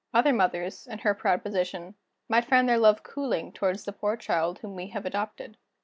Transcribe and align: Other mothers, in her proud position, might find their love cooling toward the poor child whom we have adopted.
Other 0.15 0.33
mothers, 0.33 0.87
in 0.87 0.97
her 0.97 1.13
proud 1.13 1.43
position, 1.43 1.93
might 2.27 2.45
find 2.45 2.67
their 2.67 2.79
love 2.79 3.03
cooling 3.03 3.51
toward 3.51 3.77
the 3.77 3.93
poor 3.93 4.17
child 4.17 4.57
whom 4.57 4.73
we 4.75 4.87
have 4.87 5.05
adopted. 5.05 5.57